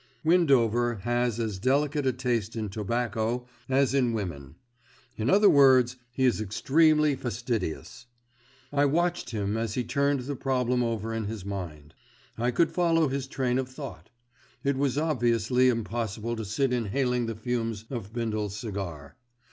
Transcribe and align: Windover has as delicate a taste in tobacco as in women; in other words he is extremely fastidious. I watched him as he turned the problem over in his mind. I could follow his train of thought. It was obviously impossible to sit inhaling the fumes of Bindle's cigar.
Windover 0.23 0.95
has 1.03 1.39
as 1.39 1.59
delicate 1.59 2.07
a 2.07 2.11
taste 2.11 2.55
in 2.55 2.69
tobacco 2.69 3.45
as 3.69 3.93
in 3.93 4.13
women; 4.13 4.55
in 5.15 5.29
other 5.29 5.47
words 5.47 5.95
he 6.11 6.23
is 6.25 6.41
extremely 6.41 7.15
fastidious. 7.15 8.07
I 8.73 8.85
watched 8.85 9.29
him 9.29 9.55
as 9.55 9.75
he 9.75 9.83
turned 9.83 10.21
the 10.21 10.35
problem 10.35 10.81
over 10.81 11.13
in 11.13 11.25
his 11.25 11.45
mind. 11.45 11.93
I 12.35 12.49
could 12.49 12.71
follow 12.71 13.09
his 13.09 13.27
train 13.27 13.59
of 13.59 13.69
thought. 13.69 14.09
It 14.63 14.75
was 14.75 14.97
obviously 14.97 15.69
impossible 15.69 16.35
to 16.35 16.45
sit 16.45 16.73
inhaling 16.73 17.27
the 17.27 17.35
fumes 17.35 17.85
of 17.91 18.11
Bindle's 18.11 18.55
cigar. 18.57 19.17